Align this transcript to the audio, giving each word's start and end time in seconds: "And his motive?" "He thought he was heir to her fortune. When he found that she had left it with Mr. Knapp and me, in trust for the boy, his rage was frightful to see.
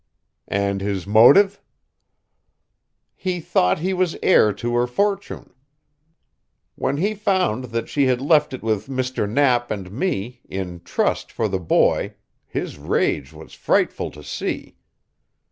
"And 0.47 0.81
his 0.81 1.05
motive?" 1.05 1.61
"He 3.15 3.39
thought 3.39 3.77
he 3.77 3.93
was 3.93 4.17
heir 4.23 4.51
to 4.53 4.73
her 4.77 4.87
fortune. 4.87 5.53
When 6.73 6.97
he 6.97 7.13
found 7.13 7.65
that 7.65 7.87
she 7.87 8.05
had 8.07 8.19
left 8.19 8.51
it 8.51 8.63
with 8.63 8.87
Mr. 8.87 9.29
Knapp 9.29 9.69
and 9.69 9.91
me, 9.91 10.41
in 10.49 10.79
trust 10.79 11.31
for 11.31 11.47
the 11.47 11.59
boy, 11.59 12.15
his 12.47 12.79
rage 12.79 13.31
was 13.31 13.53
frightful 13.53 14.09
to 14.09 14.23
see. 14.23 14.75